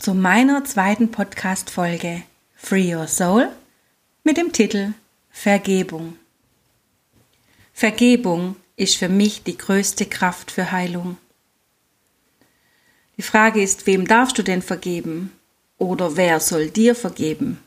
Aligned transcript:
zu 0.00 0.14
meiner 0.14 0.64
zweiten 0.64 1.10
Podcast-Folge 1.10 2.22
Free 2.56 2.94
Your 2.94 3.06
Soul 3.06 3.50
mit 4.24 4.38
dem 4.38 4.50
Titel 4.50 4.94
Vergebung. 5.30 6.16
Vergebung 7.74 8.56
ist 8.76 8.96
für 8.96 9.10
mich 9.10 9.42
die 9.42 9.58
größte 9.58 10.06
Kraft 10.06 10.52
für 10.52 10.72
Heilung. 10.72 11.18
Die 13.18 13.22
Frage 13.22 13.62
ist, 13.62 13.86
wem 13.86 14.06
darfst 14.06 14.38
du 14.38 14.42
denn 14.42 14.62
vergeben? 14.62 15.32
Oder 15.76 16.16
wer 16.16 16.40
soll 16.40 16.70
dir 16.70 16.94
vergeben? 16.94 17.58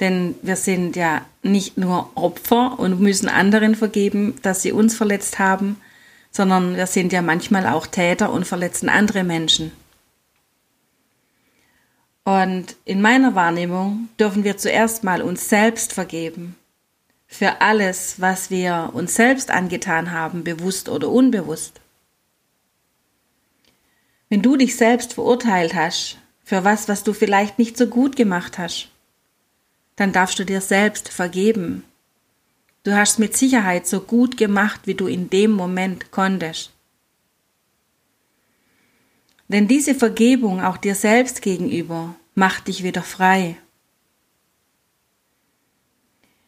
Denn 0.00 0.34
wir 0.42 0.56
sind 0.56 0.96
ja 0.96 1.24
nicht 1.42 1.78
nur 1.78 2.10
Opfer 2.14 2.78
und 2.78 3.00
müssen 3.00 3.30
anderen 3.30 3.74
vergeben, 3.74 4.34
dass 4.42 4.60
sie 4.60 4.72
uns 4.72 4.94
verletzt 4.94 5.38
haben, 5.38 5.80
sondern 6.30 6.76
wir 6.76 6.86
sind 6.86 7.10
ja 7.10 7.22
manchmal 7.22 7.66
auch 7.66 7.86
Täter 7.86 8.32
und 8.32 8.46
verletzen 8.46 8.90
andere 8.90 9.24
Menschen. 9.24 9.72
Und 12.28 12.76
in 12.84 13.00
meiner 13.00 13.34
Wahrnehmung 13.34 14.10
dürfen 14.20 14.44
wir 14.44 14.58
zuerst 14.58 15.02
mal 15.02 15.22
uns 15.22 15.48
selbst 15.48 15.94
vergeben. 15.94 16.56
Für 17.26 17.62
alles, 17.62 18.20
was 18.20 18.50
wir 18.50 18.90
uns 18.92 19.14
selbst 19.14 19.50
angetan 19.50 20.12
haben, 20.12 20.44
bewusst 20.44 20.90
oder 20.90 21.08
unbewusst. 21.08 21.80
Wenn 24.28 24.42
du 24.42 24.58
dich 24.58 24.76
selbst 24.76 25.14
verurteilt 25.14 25.74
hast, 25.74 26.18
für 26.44 26.64
was, 26.64 26.86
was 26.86 27.02
du 27.02 27.14
vielleicht 27.14 27.58
nicht 27.58 27.78
so 27.78 27.86
gut 27.86 28.14
gemacht 28.14 28.58
hast, 28.58 28.90
dann 29.96 30.12
darfst 30.12 30.38
du 30.38 30.44
dir 30.44 30.60
selbst 30.60 31.08
vergeben. 31.08 31.82
Du 32.84 32.94
hast 32.94 33.18
mit 33.18 33.38
Sicherheit 33.38 33.86
so 33.86 34.00
gut 34.00 34.36
gemacht, 34.36 34.82
wie 34.84 34.94
du 34.94 35.06
in 35.06 35.30
dem 35.30 35.52
Moment 35.52 36.10
konntest. 36.10 36.72
Denn 39.48 39.66
diese 39.66 39.94
Vergebung 39.94 40.62
auch 40.62 40.76
dir 40.76 40.94
selbst 40.94 41.42
gegenüber 41.42 42.14
macht 42.34 42.68
dich 42.68 42.84
wieder 42.84 43.02
frei. 43.02 43.56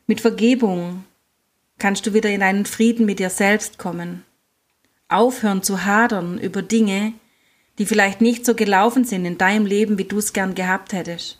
Mit 0.06 0.20
Vergebung 0.20 1.04
kannst 1.78 2.06
du 2.06 2.12
wieder 2.12 2.30
in 2.30 2.42
einen 2.42 2.66
Frieden 2.66 3.06
mit 3.06 3.18
dir 3.18 3.30
selbst 3.30 3.78
kommen. 3.78 4.24
Aufhören 5.08 5.62
zu 5.62 5.84
hadern 5.84 6.38
über 6.38 6.62
Dinge, 6.62 7.14
die 7.78 7.86
vielleicht 7.86 8.20
nicht 8.20 8.44
so 8.44 8.54
gelaufen 8.54 9.04
sind 9.04 9.24
in 9.24 9.38
deinem 9.38 9.64
Leben, 9.64 9.96
wie 9.96 10.04
du 10.04 10.18
es 10.18 10.32
gern 10.32 10.54
gehabt 10.54 10.92
hättest. 10.92 11.38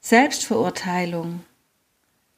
Selbstverurteilung 0.00 1.44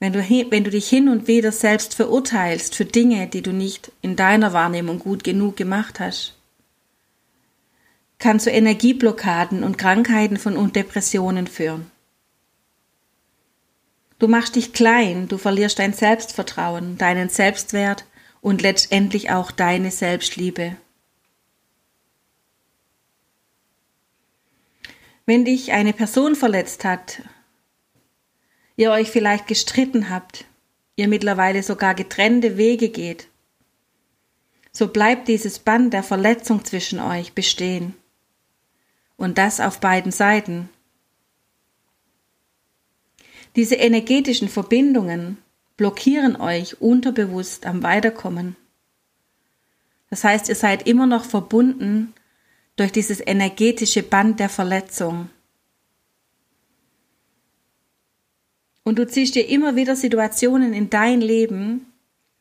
wenn 0.04 0.12
du, 0.12 0.20
wenn 0.50 0.64
du 0.64 0.70
dich 0.70 0.86
hin 0.86 1.08
und 1.08 1.28
wieder 1.28 1.50
selbst 1.50 1.94
verurteilst 1.94 2.74
für 2.74 2.84
Dinge, 2.84 3.26
die 3.26 3.40
du 3.40 3.52
nicht 3.52 3.90
in 4.02 4.16
deiner 4.16 4.52
Wahrnehmung 4.52 4.98
gut 4.98 5.24
genug 5.24 5.56
gemacht 5.56 5.98
hast, 5.98 6.34
kann 8.18 8.38
zu 8.38 8.50
Energieblockaden 8.50 9.64
und 9.64 9.78
Krankheiten 9.78 10.36
von 10.36 10.58
und 10.58 10.76
Depressionen 10.76 11.46
führen. 11.46 11.90
Du 14.18 14.28
machst 14.28 14.56
dich 14.56 14.74
klein, 14.74 15.26
du 15.26 15.38
verlierst 15.38 15.78
dein 15.78 15.94
Selbstvertrauen, 15.94 16.98
deinen 16.98 17.30
Selbstwert 17.30 18.04
und 18.42 18.60
letztendlich 18.60 19.30
auch 19.30 19.50
deine 19.52 19.90
Selbstliebe. 19.90 20.76
Wenn 25.24 25.46
dich 25.46 25.72
eine 25.72 25.94
Person 25.94 26.36
verletzt 26.36 26.84
hat, 26.84 27.22
ihr 28.76 28.90
euch 28.90 29.10
vielleicht 29.10 29.46
gestritten 29.46 30.10
habt, 30.10 30.44
ihr 30.96 31.08
mittlerweile 31.08 31.62
sogar 31.62 31.94
getrennte 31.94 32.56
Wege 32.56 32.88
geht, 32.88 33.28
so 34.72 34.88
bleibt 34.88 35.28
dieses 35.28 35.60
Band 35.60 35.92
der 35.94 36.02
Verletzung 36.02 36.64
zwischen 36.64 36.98
euch 36.98 37.32
bestehen. 37.32 37.94
Und 39.16 39.38
das 39.38 39.60
auf 39.60 39.78
beiden 39.78 40.10
Seiten. 40.10 40.68
Diese 43.54 43.76
energetischen 43.76 44.48
Verbindungen 44.48 45.38
blockieren 45.76 46.34
euch 46.34 46.80
unterbewusst 46.80 47.66
am 47.66 47.84
Weiterkommen. 47.84 48.56
Das 50.10 50.24
heißt, 50.24 50.48
ihr 50.48 50.56
seid 50.56 50.88
immer 50.88 51.06
noch 51.06 51.24
verbunden 51.24 52.12
durch 52.74 52.90
dieses 52.90 53.24
energetische 53.24 54.02
Band 54.02 54.40
der 54.40 54.48
Verletzung. 54.48 55.30
Und 58.84 58.98
du 58.98 59.06
ziehst 59.06 59.34
dir 59.34 59.48
immer 59.48 59.76
wieder 59.76 59.96
Situationen 59.96 60.72
in 60.72 60.90
dein 60.90 61.20
Leben, 61.20 61.86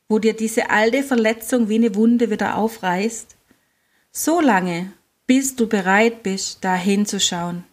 wo 0.10 0.20
dir 0.20 0.34
diese 0.34 0.70
alte 0.70 1.02
Verletzung 1.02 1.70
wie 1.70 1.76
eine 1.76 1.96
Wunde 1.96 2.30
wieder 2.30 2.58
aufreißt, 2.58 3.36
so 4.12 4.42
lange, 4.42 4.92
bis 5.26 5.56
du 5.56 5.68
bereit 5.68 6.22
bist, 6.22 6.64
da 6.64 6.76
hinzuschauen. 6.76 7.64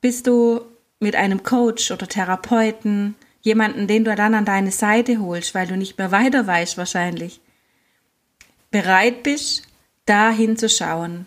Bist 0.00 0.26
du 0.26 0.60
mit 1.00 1.16
einem 1.16 1.42
Coach 1.42 1.90
oder 1.90 2.06
Therapeuten, 2.06 3.16
jemanden, 3.40 3.86
den 3.86 4.04
du 4.04 4.14
dann 4.14 4.34
an 4.34 4.44
deine 4.44 4.70
Seite 4.70 5.18
holst, 5.18 5.54
weil 5.54 5.66
du 5.66 5.76
nicht 5.76 5.98
mehr 5.98 6.12
weiter 6.12 6.46
weißt 6.46 6.78
wahrscheinlich, 6.78 7.40
bereit 8.70 9.22
bist, 9.22 9.66
da 10.06 10.30
hinzuschauen 10.30 11.26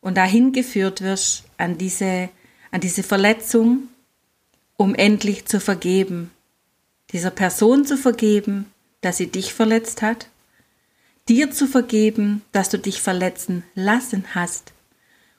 und 0.00 0.16
dahin 0.16 0.52
geführt 0.52 1.00
wirst 1.02 1.44
an 1.58 1.78
diese, 1.78 2.28
an 2.70 2.80
diese 2.80 3.02
Verletzung, 3.02 3.88
um 4.76 4.94
endlich 4.94 5.46
zu 5.46 5.60
vergeben, 5.60 6.30
dieser 7.12 7.30
Person 7.30 7.84
zu 7.84 7.96
vergeben, 7.96 8.72
dass 9.00 9.16
sie 9.16 9.26
dich 9.26 9.54
verletzt 9.54 10.02
hat, 10.02 10.28
dir 11.28 11.50
zu 11.50 11.66
vergeben, 11.66 12.42
dass 12.52 12.68
du 12.68 12.78
dich 12.78 13.02
verletzen 13.02 13.64
lassen 13.74 14.24
hast. 14.34 14.72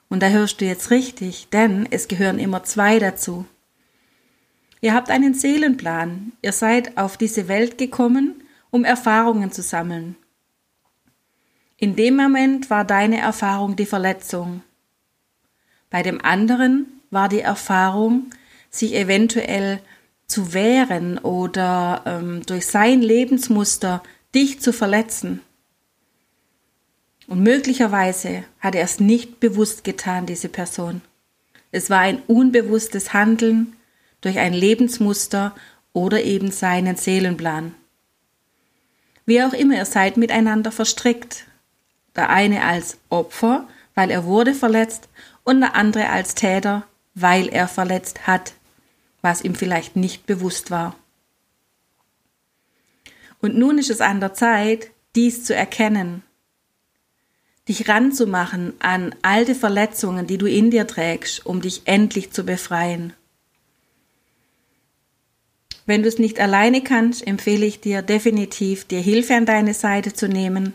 Und 0.08 0.22
da 0.22 0.28
hörst 0.28 0.60
du 0.60 0.64
jetzt 0.64 0.90
richtig, 0.90 1.48
denn 1.52 1.88
es 1.90 2.08
gehören 2.08 2.38
immer 2.38 2.62
zwei 2.64 2.98
dazu. 2.98 3.46
Ihr 4.80 4.94
habt 4.94 5.10
einen 5.10 5.34
Seelenplan, 5.34 6.32
ihr 6.42 6.52
seid 6.52 6.96
auf 6.98 7.16
diese 7.16 7.48
Welt 7.48 7.78
gekommen, 7.78 8.42
um 8.70 8.84
Erfahrungen 8.84 9.50
zu 9.50 9.62
sammeln. 9.62 10.16
In 11.76 11.96
dem 11.96 12.16
Moment 12.16 12.70
war 12.70 12.84
deine 12.84 13.18
Erfahrung 13.18 13.76
die 13.76 13.86
Verletzung. 13.86 14.62
Bei 15.90 16.02
dem 16.02 16.20
anderen 16.20 17.00
war 17.10 17.28
die 17.28 17.40
Erfahrung, 17.40 18.30
sich 18.74 18.94
eventuell 18.94 19.80
zu 20.26 20.52
wehren 20.52 21.18
oder 21.18 22.02
ähm, 22.06 22.42
durch 22.44 22.66
sein 22.66 23.02
Lebensmuster 23.02 24.02
dich 24.34 24.60
zu 24.60 24.72
verletzen. 24.72 25.40
Und 27.26 27.42
möglicherweise 27.42 28.44
hat 28.58 28.74
er 28.74 28.82
es 28.82 29.00
nicht 29.00 29.38
bewusst 29.38 29.84
getan, 29.84 30.26
diese 30.26 30.48
Person. 30.48 31.02
Es 31.70 31.88
war 31.88 32.00
ein 32.00 32.20
unbewusstes 32.26 33.12
Handeln 33.12 33.74
durch 34.20 34.38
ein 34.38 34.52
Lebensmuster 34.52 35.54
oder 35.92 36.22
eben 36.22 36.50
seinen 36.50 36.96
Seelenplan. 36.96 37.74
Wie 39.24 39.42
auch 39.42 39.52
immer, 39.52 39.76
ihr 39.76 39.84
seid 39.84 40.16
miteinander 40.16 40.72
verstrickt. 40.72 41.46
Der 42.16 42.28
eine 42.28 42.64
als 42.64 42.98
Opfer, 43.08 43.68
weil 43.94 44.10
er 44.10 44.24
wurde 44.24 44.54
verletzt, 44.54 45.08
und 45.44 45.60
der 45.60 45.76
andere 45.76 46.08
als 46.08 46.34
Täter, 46.34 46.86
weil 47.14 47.48
er 47.48 47.68
verletzt 47.68 48.26
hat 48.26 48.54
was 49.24 49.42
ihm 49.42 49.54
vielleicht 49.54 49.96
nicht 49.96 50.26
bewusst 50.26 50.70
war. 50.70 50.94
Und 53.40 53.56
nun 53.56 53.78
ist 53.78 53.88
es 53.88 54.02
an 54.02 54.20
der 54.20 54.34
Zeit, 54.34 54.90
dies 55.16 55.44
zu 55.44 55.54
erkennen, 55.54 56.22
dich 57.66 57.88
ranzumachen 57.88 58.74
an 58.80 59.14
alte 59.22 59.54
Verletzungen, 59.54 60.26
die 60.26 60.36
du 60.36 60.46
in 60.46 60.70
dir 60.70 60.86
trägst, 60.86 61.46
um 61.46 61.62
dich 61.62 61.82
endlich 61.86 62.32
zu 62.32 62.44
befreien. 62.44 63.14
Wenn 65.86 66.02
du 66.02 66.08
es 66.08 66.18
nicht 66.18 66.38
alleine 66.38 66.82
kannst, 66.82 67.26
empfehle 67.26 67.64
ich 67.64 67.80
dir 67.80 68.02
definitiv, 68.02 68.84
dir 68.84 69.00
Hilfe 69.00 69.36
an 69.36 69.46
deine 69.46 69.72
Seite 69.72 70.12
zu 70.12 70.28
nehmen, 70.28 70.74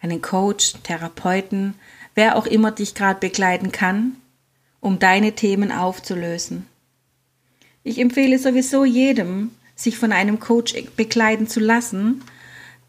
einen 0.00 0.22
Coach, 0.22 0.74
Therapeuten, 0.82 1.74
wer 2.14 2.36
auch 2.36 2.46
immer 2.46 2.70
dich 2.70 2.94
gerade 2.94 3.20
begleiten 3.20 3.70
kann, 3.70 4.16
um 4.80 4.98
deine 4.98 5.32
Themen 5.32 5.70
aufzulösen. 5.72 6.71
Ich 7.84 7.98
empfehle 7.98 8.38
sowieso 8.38 8.84
jedem, 8.84 9.50
sich 9.74 9.98
von 9.98 10.12
einem 10.12 10.38
Coach 10.38 10.74
begleiten 10.96 11.48
zu 11.48 11.60
lassen, 11.60 12.22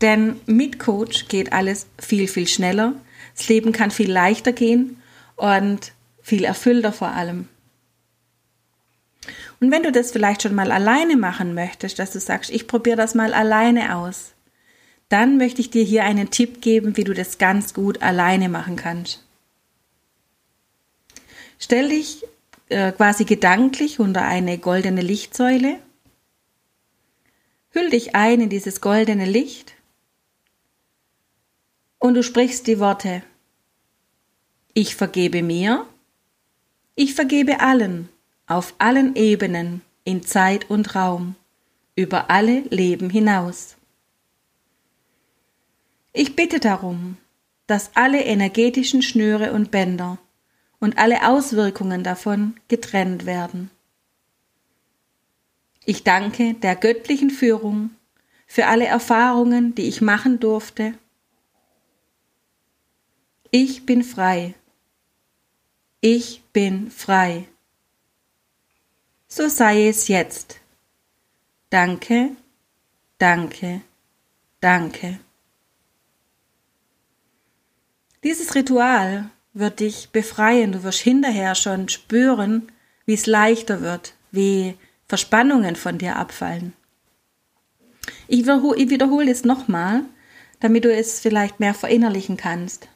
Denn 0.04 0.42
mit 0.46 0.80
Coach 0.80 1.30
geht 1.30 1.54
alles 1.54 1.88
viel, 1.98 2.28
viel 2.28 2.46
schneller. 2.46 2.94
Das 3.38 3.48
Leben 3.48 3.72
kann 3.72 3.90
viel 3.90 4.12
leichter 4.12 4.52
gehen 4.52 5.02
und 5.38 5.94
viel 6.22 6.44
erfüllter 6.44 6.92
vor 6.92 7.12
allem. 7.12 7.48
Und 9.62 9.72
wenn 9.72 9.84
du 9.84 9.94
das 9.94 10.12
vielleicht 10.12 10.42
schon 10.42 10.56
mal 10.56 10.74
alleine 10.74 11.16
machen 11.16 11.54
möchtest, 11.54 12.00
dass 12.00 12.12
du 12.12 12.20
sagst, 12.20 12.52
ich 12.52 12.68
probiere 12.68 12.98
das 12.98 13.16
mal 13.16 13.34
alleine 13.34 13.96
aus, 13.96 14.34
dann 15.08 15.38
möchte 15.38 15.62
ich 15.62 15.70
dir 15.70 15.86
hier 15.86 16.04
einen 16.04 16.32
Tipp 16.32 16.62
geben, 16.62 16.98
wie 16.98 17.06
du 17.06 17.14
das 17.14 17.38
ganz 17.38 17.74
gut 17.74 18.02
alleine 18.02 18.50
machen 18.50 18.76
kannst. 18.76 19.24
Stell 21.60 21.88
dich 21.88 22.26
äh, 22.70 22.92
quasi 22.92 23.26
gedanklich 23.26 24.00
unter 24.00 24.24
eine 24.24 24.58
goldene 24.58 25.02
Lichtsäule. 25.02 25.80
Hüll 27.72 27.90
dich 27.90 28.16
ein 28.16 28.42
in 28.42 28.50
dieses 28.50 28.82
goldene 28.82 29.26
Licht 29.26 29.74
und 32.04 32.16
du 32.16 32.24
sprichst 32.24 32.68
die 32.68 32.80
Worte 32.80 33.24
Ich 34.74 34.96
vergebe 34.96 35.42
mir, 35.42 35.88
ich 36.96 37.16
vergebe 37.16 37.62
allen, 37.62 38.10
auf 38.46 38.76
allen 38.78 39.16
Ebenen, 39.16 39.82
in 40.04 40.22
Zeit 40.24 40.70
und 40.70 40.96
Raum, 40.96 41.36
über 41.96 42.30
alle 42.30 42.60
Leben 42.70 43.10
hinaus. 43.10 43.78
Ich 46.12 46.36
bitte 46.36 46.60
darum, 46.60 47.18
dass 47.68 47.96
alle 47.96 48.24
energetischen 48.24 49.02
Schnüre 49.02 49.54
und 49.54 49.72
Bänder 49.72 50.18
und 50.84 50.98
alle 50.98 51.26
Auswirkungen 51.26 52.04
davon 52.04 52.60
getrennt 52.68 53.26
werden. 53.26 53.72
Ich 55.86 56.04
danke 56.04 56.56
der 56.56 56.76
göttlichen 56.76 57.30
Führung 57.30 57.92
für 58.48 58.66
alle 58.66 58.86
Erfahrungen, 58.86 59.76
die 59.76 59.84
ich 59.84 60.02
machen 60.02 60.42
durfte. 60.42 60.94
Ich 63.50 63.86
bin 63.86 64.04
frei. 64.04 64.56
Ich 66.02 66.44
bin 66.52 66.92
frei. 66.92 67.48
So 69.30 69.48
sei 69.48 69.88
es 69.88 70.10
jetzt. 70.10 70.60
Danke, 71.70 72.36
danke, 73.20 73.80
danke. 74.60 75.22
Dieses 78.22 78.54
Ritual 78.54 79.30
wird 79.54 79.80
dich 79.80 80.10
befreien. 80.10 80.72
Du 80.72 80.84
wirst 80.84 81.00
hinterher 81.00 81.56
schon 81.56 81.90
spüren, 81.90 82.72
wie 83.06 83.14
es 83.14 83.26
leichter 83.26 83.82
wird, 83.82 84.14
wie 84.32 84.76
Verspannungen 85.08 85.76
von 85.76 85.98
dir 85.98 86.16
abfallen. 86.16 86.74
Ich 88.28 88.46
wiederhole 88.46 89.32
es 89.32 89.44
nochmal, 89.44 90.04
damit 90.60 90.86
du 90.86 90.94
es 90.94 91.20
vielleicht 91.20 91.60
mehr 91.60 91.74
verinnerlichen 91.74 92.38
kannst. 92.38 92.88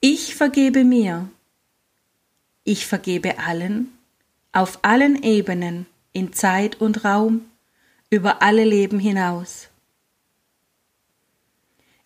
Ich 0.00 0.34
vergebe 0.34 0.84
mir. 0.84 1.28
Ich 2.64 2.86
vergebe 2.86 3.38
allen, 3.38 3.92
auf 4.52 4.78
allen 4.82 5.22
Ebenen, 5.22 5.86
in 6.12 6.32
Zeit 6.32 6.80
und 6.80 7.04
Raum, 7.04 7.46
über 8.10 8.42
alle 8.42 8.64
Leben 8.64 8.98
hinaus. 8.98 9.68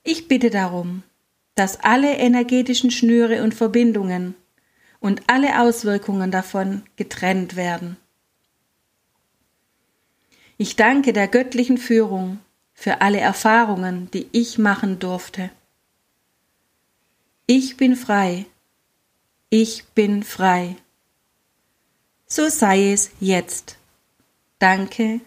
Ich 0.04 0.28
bitte 0.28 0.50
darum, 0.50 1.02
dass 1.54 1.80
alle 1.80 2.16
energetischen 2.16 2.90
Schnüre 2.90 3.42
und 3.42 3.54
Verbindungen 3.54 4.34
und 5.00 5.22
alle 5.26 5.60
Auswirkungen 5.60 6.30
davon 6.30 6.82
getrennt 6.96 7.56
werden. 7.56 7.96
Ich 10.56 10.76
danke 10.76 11.12
der 11.12 11.28
göttlichen 11.28 11.76
Führung 11.76 12.38
für 12.72 13.00
alle 13.00 13.20
Erfahrungen, 13.20 14.10
die 14.12 14.28
ich 14.32 14.58
machen 14.58 14.98
durfte. 14.98 15.50
Ich 17.46 17.76
bin 17.76 17.96
frei. 17.96 18.46
Ich 19.50 19.84
bin 19.94 20.22
frei. 20.22 20.76
So 22.26 22.48
sei 22.48 22.92
es 22.92 23.10
jetzt. 23.20 23.76
Danke, 24.58 25.20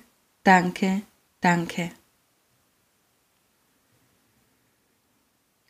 danke, 0.44 1.02
danke. 1.42 1.92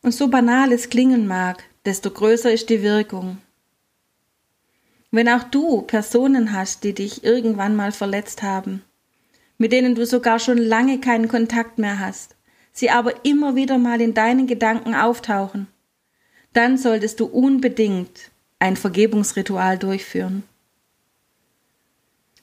Und 0.06 0.12
so 0.12 0.28
banal 0.28 0.72
es 0.72 0.90
klingen 0.92 1.26
mag, 1.26 1.64
desto 1.84 2.12
größer 2.12 2.54
ist 2.54 2.70
die 2.70 2.84
Wirkung. 2.84 3.40
Wenn 5.10 5.28
auch 5.28 5.42
du 5.42 5.82
Personen 5.82 6.54
hast, 6.54 6.84
die 6.84 6.94
dich 6.94 7.24
irgendwann 7.24 7.76
mal 7.76 7.92
verletzt 7.92 8.44
haben, 8.44 8.84
mit 9.58 9.72
denen 9.72 9.96
du 9.96 10.06
sogar 10.06 10.38
schon 10.38 10.60
lange 10.60 11.00
keinen 11.00 11.28
Kontakt 11.28 11.80
mehr 11.80 11.98
hast, 11.98 12.36
sie 12.72 12.92
aber 12.92 13.26
immer 13.26 13.56
wieder 13.56 13.80
mal 13.80 14.00
in 14.00 14.14
deinen 14.14 14.46
Gedanken 14.46 14.94
auftauchen, 14.94 15.66
dann 16.54 16.78
solltest 16.78 17.20
du 17.20 17.26
unbedingt 17.26 18.30
ein 18.60 18.78
Vergebungsritual 18.78 19.80
durchführen. 19.80 20.44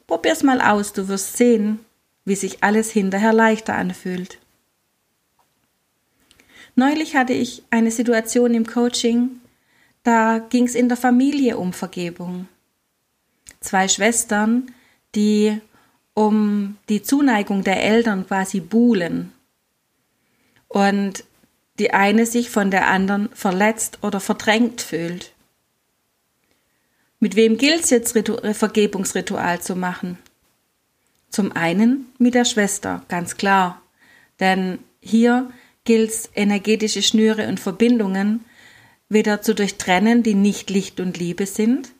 Probier's 0.09 0.43
mal 0.43 0.61
aus, 0.61 0.94
du 0.94 1.06
wirst 1.06 1.37
sehen, 1.37 1.79
wie 2.25 2.35
sich 2.35 2.64
alles 2.64 2.91
hinterher 2.91 3.32
leichter 3.32 3.76
anfühlt. 3.76 4.42
Neulich 6.75 7.17
hatte 7.17 7.33
ich 7.33 7.63
eine 7.71 7.91
Situation 7.91 8.55
im 8.55 8.67
Coaching, 8.67 9.41
da 10.03 10.39
ging 10.39 10.65
es 10.65 10.75
in 10.75 10.89
der 10.89 10.97
Familie 10.97 11.59
um 11.59 11.73
Vergebung. 11.73 12.49
Zwei 13.61 13.89
Schwestern, 13.89 14.73
die 15.15 15.61
um 16.15 16.77
die 16.89 17.03
Zuneigung 17.03 17.63
der 17.63 17.83
Eltern 17.83 18.27
quasi 18.27 18.61
buhlen 18.61 19.33
und 20.69 21.25
die 21.79 21.93
eine 21.93 22.27
sich 22.27 22.51
von 22.51 22.71
der 22.71 22.89
anderen 22.89 23.29
verletzt 23.31 23.99
oder 24.03 24.21
verdrängt 24.21 24.81
fühlt. 24.81 25.33
Mit 27.21 27.37
wem 27.37 27.57
gilt 27.57 27.85
es 27.85 27.91
jetzt 27.91 28.13
Vergebungsritual 28.13 29.61
zu 29.61 29.77
machen? 29.77 30.19
Zum 31.31 31.53
einen 31.53 32.07
mit 32.19 32.35
der 32.35 32.45
Schwester, 32.45 33.05
ganz 33.09 33.37
klar. 33.37 33.81
Denn 34.41 34.81
hier 35.01 35.51
gilt 35.84 36.31
energetische 36.34 37.02
Schnüre 37.02 37.49
und 37.49 37.61
Verbindungen 37.61 38.44
wieder 39.08 39.43
zu 39.43 39.55
durchtrennen, 39.55 40.23
die 40.23 40.34
nicht 40.34 40.70
Licht 40.70 41.00
und 41.00 41.19
Liebe 41.19 41.46
sind. 41.46 41.93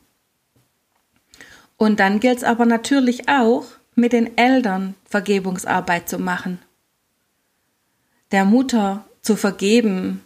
Und 1.77 1.99
dann 1.99 2.19
gilt 2.19 2.37
es 2.37 2.43
aber 2.43 2.65
natürlich 2.65 3.29
auch, 3.29 3.65
mit 3.95 4.13
den 4.13 4.37
Eltern 4.37 4.95
Vergebungsarbeit 5.05 6.09
zu 6.09 6.17
machen. 6.17 6.59
Der 8.31 8.45
Mutter 8.45 9.05
zu 9.21 9.35
vergeben, 9.35 10.23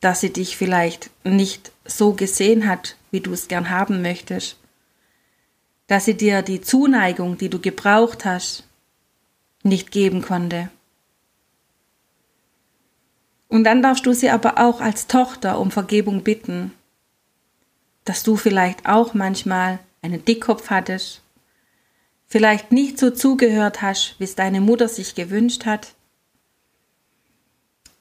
dass 0.00 0.20
sie 0.20 0.32
dich 0.32 0.56
vielleicht 0.56 1.10
nicht 1.24 1.72
so 1.86 2.12
gesehen 2.12 2.68
hat, 2.68 2.96
wie 3.10 3.20
du 3.20 3.32
es 3.32 3.48
gern 3.48 3.70
haben 3.70 4.02
möchtest. 4.02 4.58
Dass 5.86 6.04
sie 6.04 6.14
dir 6.14 6.42
die 6.42 6.60
Zuneigung, 6.60 7.38
die 7.38 7.48
du 7.48 7.58
gebraucht 7.58 8.24
hast, 8.26 8.64
nicht 9.62 9.90
geben 9.90 10.20
konnte. 10.20 10.68
Und 13.54 13.62
dann 13.62 13.82
darfst 13.82 14.04
du 14.04 14.12
sie 14.12 14.30
aber 14.30 14.58
auch 14.58 14.80
als 14.80 15.06
Tochter 15.06 15.60
um 15.60 15.70
Vergebung 15.70 16.24
bitten, 16.24 16.72
dass 18.04 18.24
du 18.24 18.34
vielleicht 18.34 18.88
auch 18.88 19.14
manchmal 19.14 19.78
einen 20.02 20.24
Dickkopf 20.24 20.70
hattest, 20.70 21.22
vielleicht 22.26 22.72
nicht 22.72 22.98
so 22.98 23.10
zugehört 23.10 23.80
hast, 23.80 24.16
wie 24.18 24.24
es 24.24 24.34
deine 24.34 24.60
Mutter 24.60 24.88
sich 24.88 25.14
gewünscht 25.14 25.66
hat, 25.66 25.94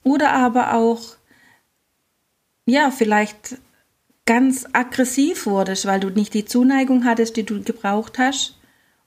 oder 0.01 0.33
aber 0.33 0.73
auch, 0.73 1.17
ja, 2.65 2.89
vielleicht 2.89 3.57
ganz 4.25 4.65
aggressiv 4.73 5.45
wurdest, 5.45 5.85
weil 5.85 5.99
du 5.99 6.09
nicht 6.09 6.33
die 6.33 6.45
Zuneigung 6.45 7.05
hattest, 7.05 7.37
die 7.37 7.43
du 7.43 7.61
gebraucht 7.61 8.17
hast, 8.17 8.57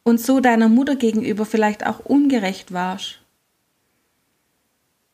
und 0.05 0.21
so 0.21 0.39
deiner 0.39 0.69
Mutter 0.69 0.95
gegenüber 0.95 1.45
vielleicht 1.45 1.85
auch 1.85 1.99
ungerecht 1.99 2.73
warst. 2.73 3.19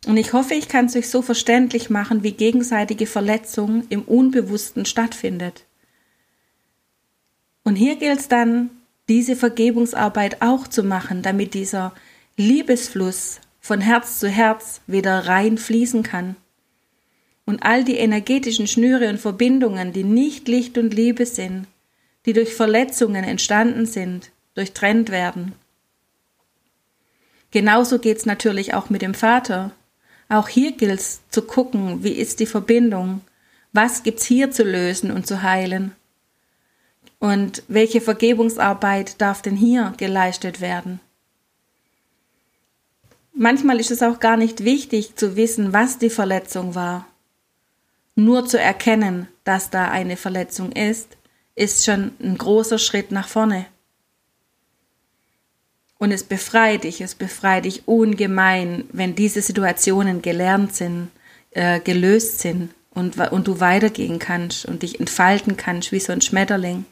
Und 0.07 0.17
ich 0.17 0.33
hoffe, 0.33 0.55
ich 0.55 0.69
kann 0.69 0.87
es 0.87 0.97
euch 0.97 1.09
so 1.09 1.23
verständlich 1.23 1.89
machen, 1.89 2.23
wie 2.23 2.33
gegenseitige 2.33 3.07
Verletzung 3.07 3.85
im 3.89 4.03
Unbewussten 4.03 4.85
stattfindet. 4.85 5.65
Und 7.63 7.77
hier 7.77 7.97
gilt 7.97 8.19
es 8.19 8.29
dann, 8.29 8.71
diese 9.09 9.37
Vergebungsarbeit 9.37 10.43
auch 10.43 10.67
zu 10.67 10.83
machen, 10.83 11.23
damit 11.23 11.55
dieser 11.55 11.93
Liebesfluss 12.37 13.41
von 13.61 13.81
Herz 13.81 14.19
zu 14.19 14.29
Herz 14.29 14.81
wieder 14.87 15.27
rein 15.27 15.59
fließen 15.59 16.03
kann. 16.03 16.37
Und 17.45 17.63
all 17.63 17.85
die 17.85 17.97
energetischen 17.97 18.67
Schnüre 18.67 19.09
und 19.09 19.21
Verbindungen, 19.21 19.93
die 19.93 20.05
nicht 20.05 20.49
Licht 20.49 20.79
und 20.79 20.95
Liebe 20.95 21.27
sind, 21.27 21.67
die 22.27 22.33
durch 22.33 22.55
Verletzungen 22.55 23.25
entstanden 23.25 23.87
sind, 23.87 24.31
durchtrennt 24.55 25.11
werden. 25.11 25.53
Genauso 27.51 27.99
geht's 27.99 28.27
natürlich 28.27 28.75
auch 28.75 28.91
mit 28.91 29.03
dem 29.03 29.15
Vater, 29.15 29.73
auch 30.33 30.49
hier 30.49 30.73
gilt 30.73 31.01
es 31.01 31.21
zu 31.31 31.43
gucken, 31.43 32.03
wie 32.05 32.13
ist 32.13 32.41
die 32.41 32.47
Verbindung, 32.47 33.21
was 33.73 34.03
gibt's 34.03 34.25
hier 34.25 34.51
zu 34.51 34.65
lösen 34.65 35.11
und 35.11 35.27
zu 35.27 35.43
heilen 35.43 35.93
und 37.19 37.63
welche 37.69 38.01
Vergebungsarbeit 38.01 39.21
darf 39.21 39.43
denn 39.43 39.57
hier 39.57 39.93
geleistet 39.97 40.61
werden. 40.61 41.01
manchmal 43.35 43.81
ist 43.81 43.91
es 43.91 44.03
auch 44.03 44.21
gar 44.21 44.37
nicht 44.37 44.65
wichtig 44.65 45.17
zu 45.17 45.37
wissen, 45.37 45.73
was 45.73 45.99
die 45.99 46.11
Verletzung 46.11 46.75
war. 46.75 47.07
Nur 48.15 48.47
zu 48.47 48.59
erkennen, 48.59 49.29
dass 49.45 49.71
da 49.71 49.91
eine 49.91 50.17
Verletzung 50.17 50.73
ist, 50.73 51.17
ist 51.55 51.85
schon 51.85 52.13
ein 52.21 52.37
großer 52.37 52.79
Schritt 52.79 53.11
nach 53.11 53.29
vorne. 53.29 53.67
Und 56.03 56.11
es 56.11 56.25
befreit 56.25 56.83
dich, 56.83 57.01
es 57.01 57.15
befreit 57.15 57.65
dich 57.65 57.87
ungemein, 57.87 58.83
wenn 58.91 59.15
diese 59.15 59.41
Situationen 59.41 60.21
gelernt 60.21 60.75
sind, 60.75 61.13
äh, 61.53 61.79
gelöst 61.79 62.41
sind 62.41 62.75
und, 62.91 63.17
und 63.31 63.47
du 63.47 63.61
weitergehen 63.61 64.19
kannst 64.19 64.65
und 64.65 64.83
dich 64.83 64.99
entfalten 64.99 65.57
kannst 65.57 65.93
wie 65.93 66.01
so 66.01 66.13
ein 66.13 66.21
Schmetterling. 66.21 66.87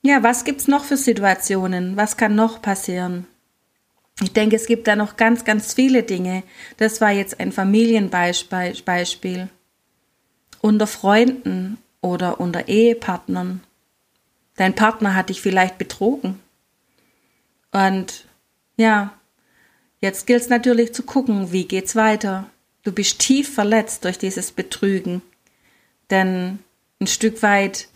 Ja, 0.00 0.22
was 0.22 0.44
gibt's 0.44 0.66
noch 0.66 0.84
für 0.84 0.96
Situationen? 0.96 1.98
Was 1.98 2.16
kann 2.16 2.34
noch 2.34 2.62
passieren? 2.62 3.26
Ich 4.22 4.32
denke, 4.32 4.56
es 4.56 4.64
gibt 4.64 4.86
da 4.86 4.96
noch 4.96 5.16
ganz, 5.16 5.44
ganz 5.44 5.74
viele 5.74 6.04
Dinge. 6.04 6.42
Das 6.78 7.02
war 7.02 7.10
jetzt 7.10 7.38
ein 7.38 7.52
Familienbeispiel. 7.52 9.50
Unter 10.62 10.86
Freunden 10.86 11.76
oder 12.00 12.40
unter 12.40 12.66
Ehepartnern. 12.66 13.60
Dein 14.56 14.74
Partner 14.74 15.14
hat 15.14 15.28
dich 15.28 15.42
vielleicht 15.42 15.76
betrogen. 15.76 16.40
Und 17.74 18.26
ja, 18.76 19.12
jetzt 20.00 20.28
gilt 20.28 20.42
es 20.42 20.48
natürlich 20.48 20.94
zu 20.94 21.02
gucken, 21.02 21.50
wie 21.50 21.64
geht's 21.64 21.96
weiter. 21.96 22.48
Du 22.84 22.92
bist 22.92 23.18
tief 23.18 23.52
verletzt 23.52 24.04
durch 24.04 24.16
dieses 24.16 24.52
Betrügen. 24.52 25.22
Denn 26.08 26.60
ein 27.00 27.08
Stück 27.08 27.42
weit 27.42 27.88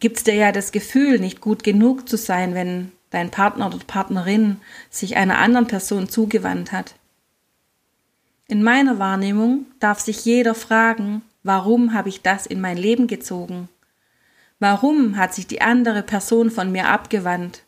gibt's 0.00 0.24
dir 0.24 0.34
ja 0.34 0.52
das 0.52 0.72
Gefühl, 0.72 1.18
nicht 1.18 1.42
gut 1.42 1.64
genug 1.64 2.08
zu 2.08 2.16
sein, 2.16 2.54
wenn 2.54 2.92
dein 3.10 3.30
Partner 3.30 3.66
oder 3.66 3.78
Partnerin 3.86 4.56
sich 4.88 5.16
einer 5.16 5.38
anderen 5.38 5.66
Person 5.66 6.08
zugewandt 6.08 6.72
hat. 6.72 6.94
In 8.48 8.62
meiner 8.62 8.98
Wahrnehmung 8.98 9.66
darf 9.80 10.00
sich 10.00 10.24
jeder 10.24 10.54
fragen, 10.54 11.20
warum 11.42 11.92
habe 11.92 12.08
ich 12.08 12.22
das 12.22 12.46
in 12.46 12.62
mein 12.62 12.78
Leben 12.78 13.06
gezogen? 13.06 13.68
Warum 14.60 15.18
hat 15.18 15.34
sich 15.34 15.46
die 15.46 15.60
andere 15.60 16.02
Person 16.02 16.50
von 16.50 16.72
mir 16.72 16.88
abgewandt? 16.88 17.65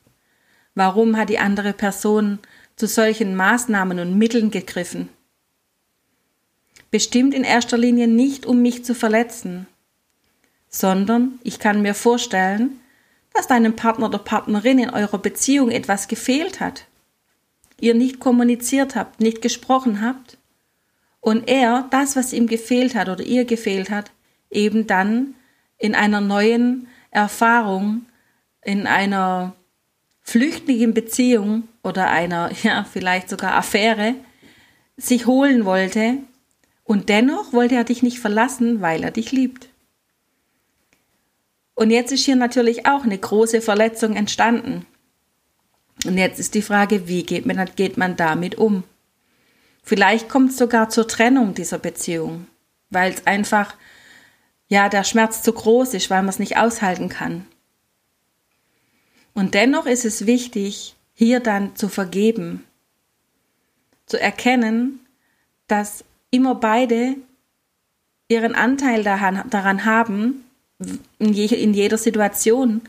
Warum 0.78 1.16
hat 1.16 1.28
die 1.28 1.40
andere 1.40 1.73
Person 1.73 2.38
zu 2.76 2.87
solchen 2.87 3.35
Maßnahmen 3.35 3.99
und 3.99 4.16
Mitteln 4.16 4.52
gegriffen? 4.52 5.08
Bestimmt 6.92 7.35
in 7.35 7.42
erster 7.42 7.76
Linie 7.76 8.06
nicht, 8.06 8.47
um 8.47 8.62
mich 8.62 8.85
zu 8.85 8.94
verletzen, 8.94 9.66
sondern 10.68 11.40
ich 11.42 11.58
kann 11.58 11.82
mir 11.82 11.94
vorstellen, 11.94 12.78
dass 13.35 13.49
deinem 13.49 13.75
Partner 13.75 14.06
oder 14.06 14.20
Partnerin 14.20 14.78
in 14.78 14.90
eurer 14.90 15.18
Beziehung 15.18 15.73
etwas 15.73 16.06
gefehlt 16.06 16.61
hat. 16.61 16.85
Ihr 17.80 17.94
nicht 17.94 18.20
kommuniziert 18.20 18.94
habt, 18.94 19.18
nicht 19.18 19.42
gesprochen 19.42 20.00
habt 20.00 20.38
und 21.20 21.49
er 21.49 21.88
das, 21.90 22.14
was 22.14 22.32
ihm 22.32 22.47
gefehlt 22.47 22.94
hat 22.94 23.08
oder 23.08 23.25
ihr 23.25 23.47
gefehlt 23.47 23.90
hat, 23.90 24.12
eben 24.49 24.87
dann 24.87 25.35
in 25.76 25.97
einer 25.97 26.20
neuen 26.20 26.87
Erfahrung, 27.11 28.06
in 28.62 28.87
einer 28.87 29.56
flüchtigen 30.28 30.92
Beziehung 30.92 31.68
oder 31.82 32.11
einer, 32.11 32.50
ja, 32.62 32.85
vielleicht 32.85 33.30
sogar 33.30 33.54
Affäre 33.54 34.14
sich 34.97 35.26
holen 35.26 35.64
wollte 35.64 36.18
und 36.85 37.08
dennoch 37.08 37.52
wollte 37.52 37.76
er 37.76 37.85
dich 37.85 38.02
nicht 38.02 38.18
verlassen, 38.18 38.82
weil 38.82 39.02
er 39.04 39.11
dich 39.11 39.32
liebt. 39.32 39.68
Und 41.75 41.90
jetzt 41.90 42.12
ist 42.12 42.25
hier 42.25 42.37
natürlich 42.37 42.87
auch 42.87 43.04
eine 43.04 43.16
große 43.16 43.62
Verletzung 43.62 44.16
entstanden. 44.16 44.85
Und 46.04 46.18
jetzt 46.18 46.40
ist 46.40 46.54
die 46.54 46.62
Frage, 46.62 47.08
wie 47.08 47.23
geht 47.23 47.47
man, 47.47 47.70
geht 47.76 47.97
man 47.97 48.16
damit 48.16 48.56
um? 48.56 48.85
Vielleicht 49.82 50.28
kommt 50.28 50.50
es 50.50 50.58
sogar 50.58 50.90
zur 50.90 51.08
Trennung 51.08 51.54
dieser 51.54 51.78
Beziehung, 51.78 52.47
weil 52.90 53.12
es 53.12 53.26
einfach, 53.26 53.75
ja, 54.66 54.88
der 54.88 55.04
Schmerz 55.04 55.42
zu 55.42 55.52
groß 55.52 55.94
ist, 55.94 56.11
weil 56.11 56.23
man 56.23 56.30
es 56.30 56.38
nicht 56.38 56.58
aushalten 56.58 57.08
kann. 57.08 57.47
Und 59.38 59.54
dennoch 59.54 59.87
ist 59.87 60.04
es 60.04 60.26
wichtig, 60.26 60.97
hier 61.14 61.38
dann 61.38 61.76
zu 61.76 61.88
vergeben, 61.88 62.64
zu 64.04 64.21
erkennen, 64.21 64.99
dass 65.68 66.04
immer 66.33 66.57
beide 66.57 67.14
ihren 68.26 68.57
Anteil 68.57 69.04
daran, 69.04 69.49
daran 69.49 69.85
haben, 69.85 70.45
in, 71.21 71.33
je, 71.33 71.47
in 71.54 71.73
jeder 71.73 71.99
Situation, 71.99 72.83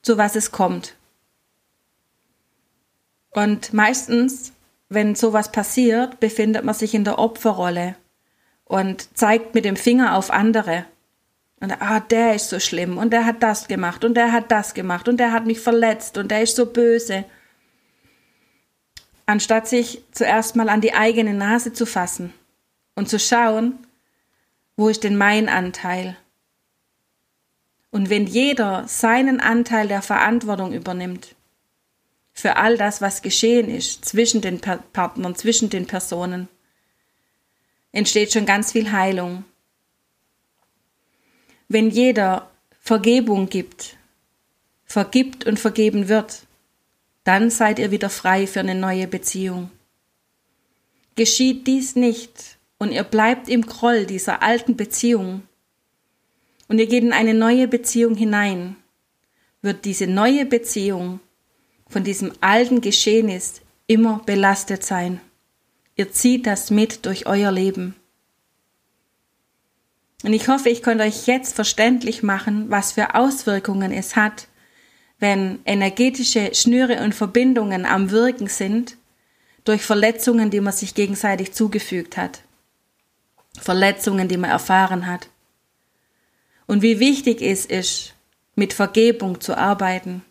zu 0.00 0.16
was 0.16 0.36
es 0.36 0.52
kommt. 0.52 0.94
Und 3.30 3.72
meistens, 3.72 4.52
wenn 4.88 5.16
sowas 5.16 5.50
passiert, 5.50 6.20
befindet 6.20 6.62
man 6.62 6.76
sich 6.76 6.94
in 6.94 7.02
der 7.02 7.18
Opferrolle 7.18 7.96
und 8.66 9.18
zeigt 9.18 9.52
mit 9.56 9.64
dem 9.64 9.74
Finger 9.74 10.14
auf 10.14 10.30
andere. 10.30 10.84
Und 11.60 11.72
ah, 11.82 12.00
der 12.00 12.34
ist 12.34 12.50
so 12.50 12.60
schlimm. 12.60 12.98
Und 12.98 13.10
der 13.10 13.24
hat 13.24 13.42
das 13.42 13.66
gemacht. 13.68 14.04
Und 14.04 14.14
der 14.14 14.32
hat 14.32 14.50
das 14.50 14.74
gemacht. 14.74 15.08
Und 15.08 15.18
der 15.18 15.32
hat 15.32 15.46
mich 15.46 15.60
verletzt. 15.60 16.16
Und 16.18 16.30
der 16.30 16.42
ist 16.42 16.56
so 16.56 16.66
böse. 16.66 17.24
Anstatt 19.26 19.68
sich 19.68 20.02
zuerst 20.12 20.56
mal 20.56 20.68
an 20.68 20.80
die 20.80 20.94
eigene 20.94 21.34
Nase 21.34 21.72
zu 21.72 21.84
fassen 21.84 22.32
und 22.94 23.08
zu 23.08 23.18
schauen, 23.18 23.78
wo 24.76 24.88
ist 24.88 25.04
denn 25.04 25.16
mein 25.16 25.48
Anteil? 25.48 26.16
Und 27.90 28.10
wenn 28.10 28.26
jeder 28.26 28.86
seinen 28.86 29.40
Anteil 29.40 29.88
der 29.88 30.02
Verantwortung 30.02 30.72
übernimmt, 30.72 31.34
für 32.32 32.56
all 32.56 32.78
das, 32.78 33.00
was 33.00 33.22
geschehen 33.22 33.68
ist 33.68 34.04
zwischen 34.04 34.40
den 34.40 34.60
Partnern, 34.60 35.34
zwischen 35.34 35.70
den 35.70 35.86
Personen, 35.86 36.48
entsteht 37.90 38.32
schon 38.32 38.46
ganz 38.46 38.72
viel 38.72 38.92
Heilung 38.92 39.44
wenn 41.68 41.90
jeder 41.90 42.50
Vergebung 42.80 43.48
gibt, 43.48 43.96
vergibt 44.84 45.46
und 45.46 45.60
vergeben 45.60 46.08
wird, 46.08 46.46
dann 47.24 47.50
seid 47.50 47.78
ihr 47.78 47.90
wieder 47.90 48.08
frei 48.08 48.46
für 48.46 48.60
eine 48.60 48.74
neue 48.74 49.06
Beziehung. 49.06 49.70
Geschieht 51.14 51.66
dies 51.66 51.94
nicht 51.94 52.58
und 52.78 52.90
ihr 52.90 53.04
bleibt 53.04 53.48
im 53.48 53.62
Groll 53.62 54.06
dieser 54.06 54.42
alten 54.42 54.76
Beziehung 54.76 55.42
und 56.68 56.78
ihr 56.78 56.86
geht 56.86 57.02
in 57.02 57.12
eine 57.12 57.34
neue 57.34 57.68
Beziehung 57.68 58.14
hinein, 58.14 58.76
wird 59.60 59.84
diese 59.84 60.06
neue 60.06 60.46
Beziehung 60.46 61.20
von 61.88 62.04
diesem 62.04 62.32
alten 62.40 62.80
Geschehnis 62.80 63.60
immer 63.86 64.22
belastet 64.24 64.84
sein. 64.84 65.20
Ihr 65.96 66.12
zieht 66.12 66.46
das 66.46 66.70
mit 66.70 67.04
durch 67.06 67.26
euer 67.26 67.50
Leben. 67.50 67.94
Und 70.24 70.32
ich 70.32 70.48
hoffe, 70.48 70.68
ich 70.68 70.82
konnte 70.82 71.04
euch 71.04 71.26
jetzt 71.26 71.54
verständlich 71.54 72.22
machen, 72.22 72.70
was 72.70 72.92
für 72.92 73.14
Auswirkungen 73.14 73.92
es 73.92 74.16
hat, 74.16 74.48
wenn 75.20 75.60
energetische 75.64 76.54
Schnüre 76.54 77.02
und 77.02 77.14
Verbindungen 77.14 77.86
am 77.86 78.10
Wirken 78.10 78.48
sind 78.48 78.96
durch 79.64 79.82
Verletzungen, 79.82 80.50
die 80.50 80.60
man 80.60 80.72
sich 80.72 80.94
gegenseitig 80.94 81.52
zugefügt 81.52 82.16
hat. 82.16 82.42
Verletzungen, 83.60 84.28
die 84.28 84.36
man 84.36 84.50
erfahren 84.50 85.06
hat. 85.06 85.28
Und 86.66 86.82
wie 86.82 87.00
wichtig 87.00 87.42
es 87.42 87.66
ist, 87.66 88.14
mit 88.54 88.72
Vergebung 88.72 89.40
zu 89.40 89.56
arbeiten. 89.56 90.22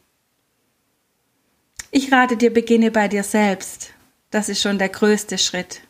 Ich 1.91 2.11
rate 2.11 2.35
dir, 2.35 2.51
beginne 2.51 2.91
bei 2.91 3.07
dir 3.07 3.23
selbst. 3.23 3.93
Das 4.31 4.49
ist 4.49 4.61
schon 4.61 4.77
der 4.77 4.89
größte 4.89 5.37
Schritt. 5.37 5.81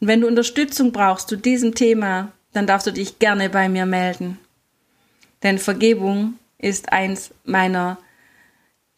Und 0.00 0.08
wenn 0.08 0.20
du 0.20 0.26
Unterstützung 0.26 0.92
brauchst 0.92 1.28
zu 1.28 1.36
diesem 1.36 1.74
Thema, 1.74 2.32
dann 2.52 2.66
darfst 2.66 2.86
du 2.86 2.92
dich 2.92 3.18
gerne 3.18 3.50
bei 3.50 3.68
mir 3.68 3.86
melden. 3.86 4.38
Denn 5.42 5.58
Vergebung 5.58 6.34
ist 6.58 6.92
eins 6.92 7.32
meiner 7.44 7.98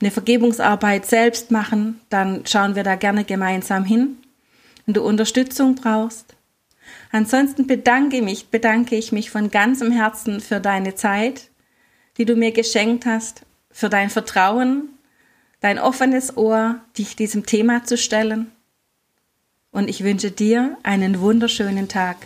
eine 0.00 0.10
Vergebungsarbeit 0.10 1.06
selbst 1.06 1.50
machen, 1.50 2.00
dann 2.08 2.46
schauen 2.46 2.74
wir 2.74 2.84
da 2.84 2.94
gerne 2.94 3.24
gemeinsam 3.24 3.84
hin. 3.84 4.18
Wenn 4.86 4.94
du 4.94 5.02
Unterstützung 5.02 5.74
brauchst. 5.74 6.34
Ansonsten 7.10 7.66
bedanke 7.66 8.22
mich, 8.22 8.48
bedanke 8.48 8.96
ich 8.96 9.12
mich 9.12 9.30
von 9.30 9.50
ganzem 9.50 9.90
Herzen 9.90 10.40
für 10.40 10.60
deine 10.60 10.94
Zeit, 10.94 11.50
die 12.16 12.24
du 12.24 12.36
mir 12.36 12.52
geschenkt 12.52 13.06
hast, 13.06 13.42
für 13.70 13.88
dein 13.88 14.10
Vertrauen, 14.10 14.88
dein 15.60 15.78
offenes 15.78 16.36
Ohr, 16.36 16.80
dich 16.96 17.16
diesem 17.16 17.44
Thema 17.44 17.84
zu 17.84 17.96
stellen. 17.96 18.50
Und 19.70 19.88
ich 19.88 20.04
wünsche 20.04 20.30
dir 20.30 20.78
einen 20.82 21.20
wunderschönen 21.20 21.88
Tag. 21.88 22.16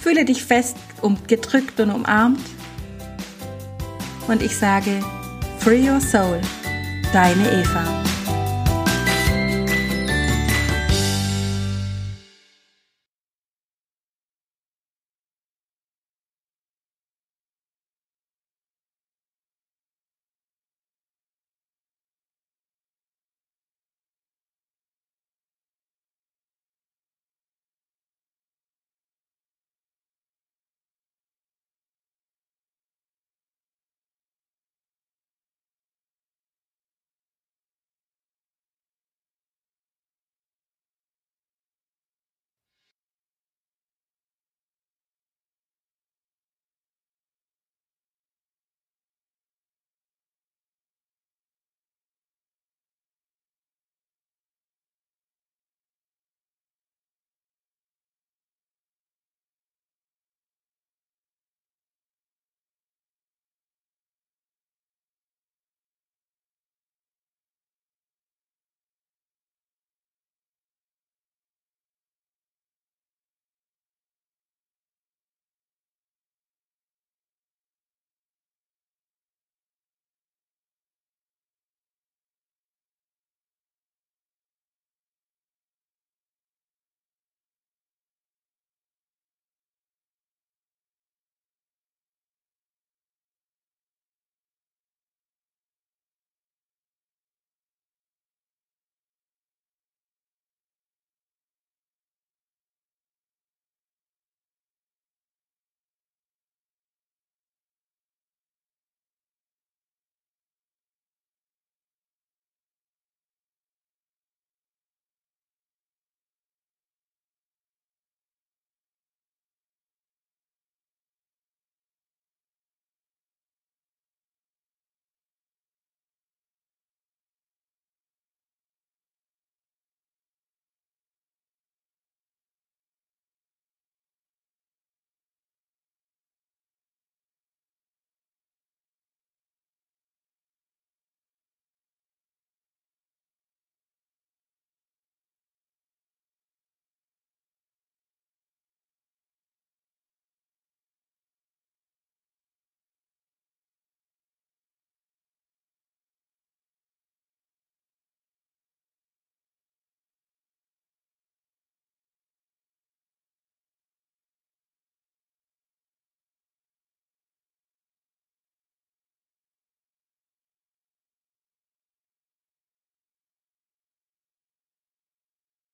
Fühle 0.00 0.24
dich 0.24 0.44
fest, 0.44 0.76
um, 1.00 1.16
gedrückt 1.26 1.78
und 1.78 1.90
umarmt 1.90 2.40
und 4.28 4.42
ich 4.42 4.56
sage 4.56 5.02
Free 5.62 5.86
Your 5.86 6.00
Soul, 6.00 6.40
deine 7.12 7.60
Eva. 7.60 8.11